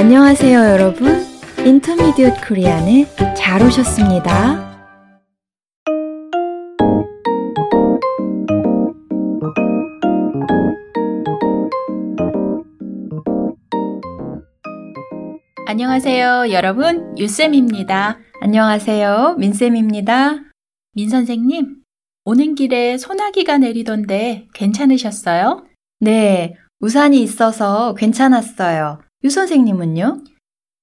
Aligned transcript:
안녕하세요, 0.00 0.58
여러분. 0.58 1.26
인터미디엇 1.58 2.48
코리안에 2.48 3.04
잘 3.36 3.62
오셨습니다. 3.62 4.80
안녕하세요, 15.66 16.50
여러분. 16.50 17.14
유쌤입니다. 17.18 18.20
안녕하세요, 18.40 19.34
민쌤입니다. 19.38 20.38
민 20.94 21.10
선생님, 21.10 21.76
오는 22.24 22.54
길에 22.54 22.96
소나기가 22.96 23.58
내리던데 23.58 24.48
괜찮으셨어요? 24.54 25.66
네, 26.00 26.54
우산이 26.80 27.22
있어서 27.22 27.94
괜찮았어요. 27.96 29.09
유 29.22 29.30
선생님은요? 29.30 30.24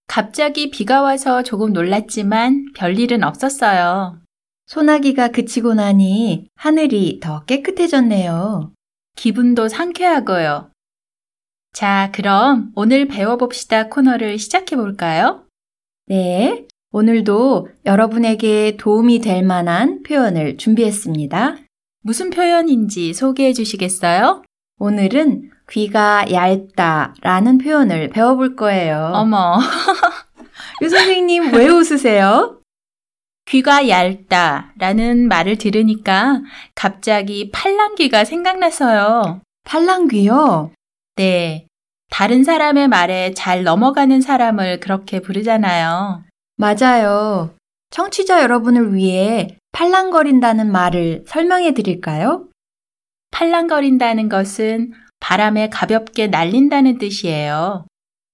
갑자기 0.07 0.69
비가 0.69 1.01
와서 1.01 1.43
조금 1.43 1.73
놀랐지만 1.73 2.67
별일은 2.75 3.23
없었어요. 3.23 4.19
소나기가 4.67 5.29
그치고 5.29 5.73
나니 5.73 6.47
하늘이 6.55 7.19
더 7.21 7.43
깨끗해졌네요. 7.45 8.73
기분도 9.15 9.67
상쾌하고요. 9.67 10.69
자, 11.73 12.11
그럼 12.13 12.71
오늘 12.75 13.07
배워봅시다 13.07 13.87
코너를 13.87 14.37
시작해 14.37 14.75
볼까요? 14.75 15.45
네, 16.05 16.67
오늘도 16.91 17.69
여러분에게 17.85 18.77
도움이 18.77 19.19
될 19.19 19.43
만한 19.43 20.03
표현을 20.03 20.57
준비했습니다. 20.57 21.57
무슨 22.01 22.29
표현인지 22.29 23.13
소개해 23.13 23.53
주시겠어요? 23.53 24.43
오늘은 24.79 25.51
귀가 25.71 26.25
얇다 26.31 27.15
라는 27.21 27.57
표현을 27.57 28.09
배워볼 28.09 28.55
거예요. 28.55 29.11
어머, 29.13 29.59
유 30.81 30.89
선생님 30.89 31.53
왜 31.53 31.67
웃으세요? 31.67 32.59
귀가 33.45 33.87
얇다 33.87 34.73
라는 34.77 35.27
말을 35.27 35.57
들으니까 35.57 36.41
갑자기 36.75 37.49
팔랑귀가 37.51 38.25
생각나서요. 38.25 39.41
팔랑귀요? 39.63 40.71
네. 41.15 41.65
다른 42.09 42.43
사람의 42.43 42.87
말에 42.87 43.33
잘 43.33 43.63
넘어가는 43.63 44.21
사람을 44.21 44.79
그렇게 44.79 45.19
부르잖아요. 45.19 46.23
맞아요. 46.55 47.53
청취자 47.89 48.41
여러분을 48.41 48.93
위해 48.93 49.57
팔랑거린다는 49.71 50.71
말을 50.71 51.23
설명해 51.27 51.73
드릴까요? 51.73 52.47
팔랑거린다는 53.31 54.29
것은 54.29 54.93
바람에 55.19 55.69
가볍게 55.69 56.27
날린다는 56.27 56.97
뜻이에요. 56.97 57.85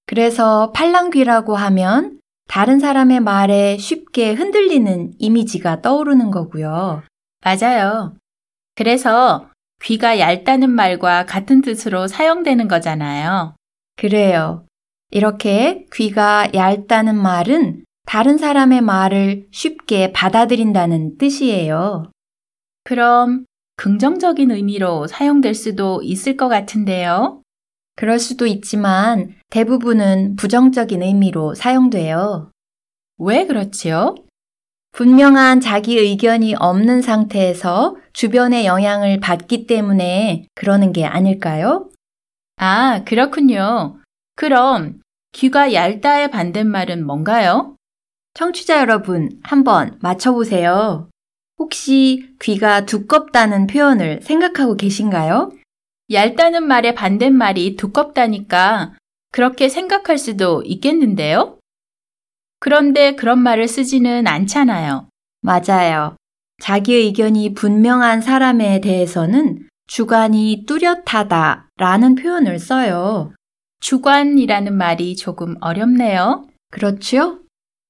그래서 0.06 0.70
팔랑귀라고 0.72 1.56
하면 1.56 2.20
다른 2.48 2.78
사람의 2.78 3.20
말에 3.20 3.78
쉽게 3.78 4.32
흔들리는 4.32 5.12
이미지가 5.18 5.80
떠오르는 5.80 6.30
거고요. 6.30 7.02
맞아요. 7.42 8.14
그래서 8.74 9.48
귀가 9.82 10.18
얇다는 10.18 10.70
말과 10.70 11.26
같은 11.26 11.62
뜻으로 11.62 12.06
사용되는 12.06 12.68
거잖아요. 12.68 13.54
그래요. 13.96 14.66
이렇게 15.10 15.86
귀가 15.92 16.48
얇다는 16.54 17.16
말은 17.16 17.84
다른 18.06 18.38
사람의 18.38 18.80
말을 18.82 19.46
쉽게 19.50 20.12
받아들인다는 20.12 21.16
뜻이에요. 21.18 22.10
그럼 22.82 23.44
긍정적인 23.76 24.50
의미로 24.50 25.06
사용될 25.06 25.54
수도 25.54 26.02
있을 26.02 26.36
것 26.36 26.48
같은데요. 26.48 27.42
그럴 27.96 28.18
수도 28.18 28.46
있지만 28.46 29.34
대부분은 29.50 30.36
부정적인 30.36 31.02
의미로 31.02 31.54
사용돼요. 31.54 32.50
왜 33.18 33.46
그렇지요? 33.46 34.16
분명한 34.92 35.60
자기 35.60 35.98
의견이 35.98 36.54
없는 36.54 37.02
상태에서 37.02 37.96
주변의 38.12 38.64
영향을 38.64 39.18
받기 39.20 39.66
때문에 39.66 40.46
그러는 40.54 40.92
게 40.92 41.04
아닐까요? 41.04 41.90
아, 42.56 43.02
그렇군요. 43.04 43.98
그럼 44.36 45.00
귀가 45.32 45.72
얇다의 45.72 46.30
반대말은 46.30 47.04
뭔가요? 47.04 47.76
청취자 48.34 48.80
여러분, 48.80 49.30
한번 49.42 49.98
맞춰보세요. 50.00 51.08
혹시 51.58 52.34
귀가 52.40 52.84
두껍다는 52.84 53.66
표현을 53.66 54.20
생각하고 54.22 54.76
계신가요? 54.76 55.52
얇다는 56.10 56.66
말의 56.66 56.94
반대말이 56.94 57.76
두껍다니까 57.76 58.94
그렇게 59.30 59.68
생각할 59.68 60.18
수도 60.18 60.62
있겠는데요? 60.64 61.58
그런데 62.60 63.14
그런 63.14 63.40
말을 63.40 63.68
쓰지는 63.68 64.26
않잖아요. 64.26 65.08
맞아요. 65.40 66.16
자기 66.62 66.94
의견이 66.94 67.54
분명한 67.54 68.20
사람에 68.20 68.80
대해서는 68.80 69.68
주관이 69.86 70.64
뚜렷하다 70.66 71.68
라는 71.76 72.14
표현을 72.14 72.58
써요. 72.58 73.32
주관이라는 73.80 74.74
말이 74.74 75.16
조금 75.16 75.56
어렵네요. 75.60 76.46
그렇죠? 76.70 77.40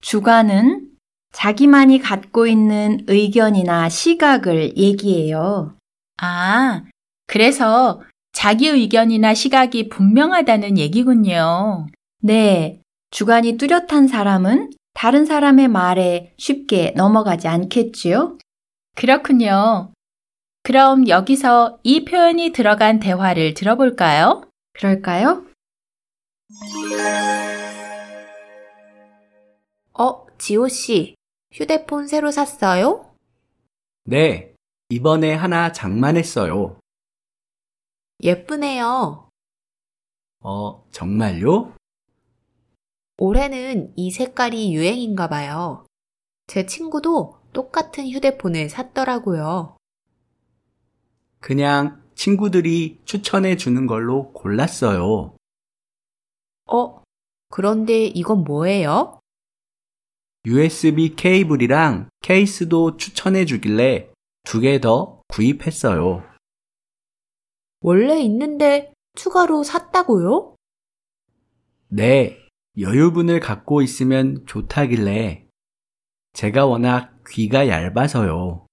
주관은 0.01 0.89
자기만이 1.35 1.99
갖고 1.99 2.47
있는 2.47 3.01
의견이나 3.09 3.89
시각을 3.89 4.77
얘기해요. 4.77 5.75
아, 6.23 6.85
그래서 7.27 8.01
자기 8.33 8.69
의견이나 8.69 9.35
시각이 9.35 9.89
분명하다는 9.89 10.79
얘기군요. 10.79 11.87
네, 12.23 12.81
주관이 13.11 13.57
뚜렷한 13.57 14.07
사람은 14.07 14.71
다른 14.95 15.25
사람의 15.27 15.69
말에 15.69 16.33
쉽게 16.39 16.93
넘어가지 16.97 17.49
않겠지요? 17.49 18.39
그렇군요. 18.95 19.93
그럼 20.63 21.09
여기서 21.09 21.81
이 21.83 22.05
표현이 22.05 22.53
들어간 22.53 23.01
대화를 23.01 23.55
들어볼까요? 23.55 24.45
그럴까요? 24.73 25.45
어, 29.99 30.27
지호 30.39 30.69
씨, 30.69 31.17
휴대폰 31.55 32.09
새로 32.09 32.33
샀어요? 32.33 33.15
네, 34.03 34.57
이번에 34.89 35.35
하나 35.35 35.71
장만했어요. 35.71 36.81
예쁘네요. 38.25 39.31
어, 40.41 40.85
정말요? 40.91 41.73
올해는 43.19 43.93
이 43.95 44.11
색깔이 44.11 44.75
유행인가 44.75 45.29
봐요. 45.29 45.87
제 46.49 46.67
친구도 46.67 47.39
똑같은 47.53 48.11
휴대폰을 48.11 48.69
샀더라고요. 48.69 49.77
그냥 51.39 52.03
친구들이 52.17 53.01
추천해 53.05 53.57
주는 53.57 53.87
걸로 53.87 54.33
골랐어요. 54.33 55.37
어, 56.67 57.03
그런데 57.49 58.07
이건 58.07 58.43
뭐예요? 58.43 59.21
USB 60.47 61.15
케이블이랑 61.17 62.09
케이스도 62.23 62.97
추천해 62.97 63.45
주길래 63.45 64.11
두 64.45 64.61
개 64.61 64.79
더 64.79 65.23
구입했어요. 65.29 66.23
원래 67.81 68.21
있는데 68.21 68.93
추가로 69.17 69.63
샀다고요? 69.63 70.57
네, 71.89 72.39
여유분을 72.79 73.41
갖고 73.41 73.81
있으면 73.83 74.45
좋다길래 74.47 75.47
제가 76.35 76.67
워낙 76.67 77.23
귀가 77.29 77.69
얇아서요. 77.69 78.67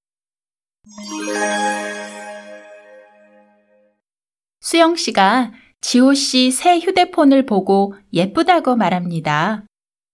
수영 4.60 4.96
씨가 4.96 5.54
지호 5.82 6.14
씨 6.14 6.52
새 6.52 6.80
휴대폰을 6.80 7.46
보고 7.46 7.96
예쁘다고 8.14 8.76
말합니다. 8.76 9.66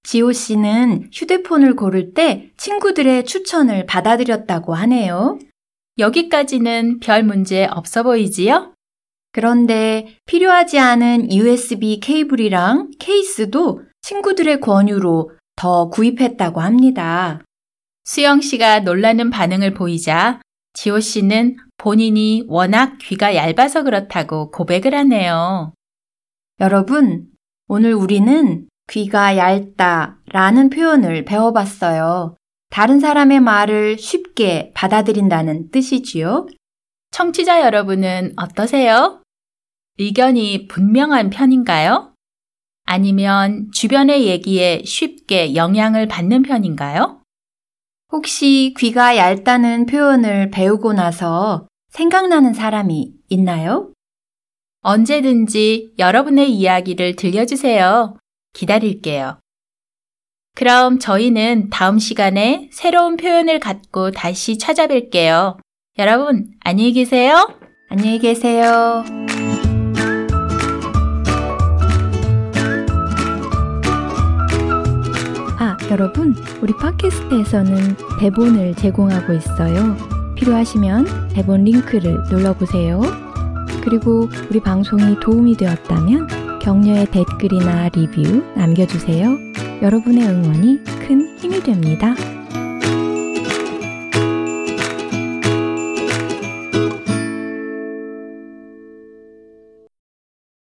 지호 0.03 0.31
씨는 0.31 1.09
휴대폰을 1.11 1.75
고를 1.75 2.13
때 2.13 2.51
친구들의 2.57 3.25
추천을 3.25 3.85
받아들였다고 3.85 4.73
하네요. 4.73 5.37
여기까지는 5.97 6.99
별 6.99 7.23
문제 7.23 7.65
없어 7.65 8.03
보이지요? 8.03 8.73
그런데 9.33 10.15
필요하지 10.25 10.79
않은 10.79 11.31
USB 11.31 11.99
케이블이랑 11.99 12.91
케이스도 12.99 13.83
친구들의 14.01 14.61
권유로 14.61 15.31
더 15.55 15.89
구입했다고 15.89 16.61
합니다. 16.61 17.41
수영 18.05 18.41
씨가 18.41 18.81
놀라는 18.81 19.29
반응을 19.29 19.73
보이자 19.73 20.39
지호 20.73 20.99
씨는 20.99 21.57
본인이 21.77 22.45
워낙 22.47 22.97
귀가 23.01 23.35
얇아서 23.35 23.83
그렇다고 23.83 24.51
고백을 24.51 24.93
하네요. 24.93 25.73
여러분, 26.59 27.27
오늘 27.67 27.93
우리는 27.93 28.67
귀가 28.89 29.35
얇다 29.37 30.19
라는 30.31 30.69
표현을 30.69 31.25
배워봤어요. 31.25 32.35
다른 32.69 32.99
사람의 32.99 33.39
말을 33.39 33.97
쉽게 33.97 34.71
받아들인다는 34.73 35.71
뜻이지요. 35.71 36.47
청취자 37.11 37.61
여러분은 37.61 38.33
어떠세요? 38.37 39.21
의견이 39.99 40.67
분명한 40.67 41.29
편인가요? 41.29 42.13
아니면 42.85 43.69
주변의 43.73 44.27
얘기에 44.27 44.83
쉽게 44.85 45.55
영향을 45.55 46.07
받는 46.07 46.43
편인가요? 46.43 47.21
혹시 48.11 48.73
귀가 48.77 49.17
얇다는 49.17 49.85
표현을 49.85 50.51
배우고 50.51 50.93
나서 50.93 51.67
생각나는 51.89 52.53
사람이 52.53 53.11
있나요? 53.29 53.91
언제든지 54.81 55.95
여러분의 55.99 56.51
이야기를 56.53 57.15
들려주세요. 57.17 58.15
기다릴게요. 58.53 59.39
그럼 60.55 60.97
저희는 60.97 61.69
다음 61.69 61.99
시간에 61.99 62.69
새로운 62.71 63.15
표현을 63.15 63.59
갖고 63.59 64.09
다시 64.09 64.57
찾아뵐게요. 64.57 65.57
여러분, 65.99 66.47
안녕히 66.61 66.93
계세요. 66.93 67.47
안녕히 67.89 68.17
계세요. 68.17 69.03
아, 75.59 75.77
여러분, 75.91 76.35
우리 76.61 76.73
팟캐스트에서는 76.75 77.95
대본을 78.19 78.75
제공하고 78.75 79.33
있어요. 79.33 79.95
필요하시면 80.35 81.29
대본 81.29 81.65
링크를 81.65 82.23
눌러보세요. 82.31 83.01
그리고 83.83 84.27
우리 84.49 84.59
방송이 84.59 85.19
도움이 85.19 85.55
되었다면 85.57 86.46
격려의 86.67 87.05
댓글이나 87.11 87.87
리뷰 87.93 88.43
남겨주세요. 88.57 89.37
여러분의 89.81 90.27
응원이 90.27 90.83
큰 90.99 91.37
힘이 91.37 91.63
됩니다. 91.63 92.13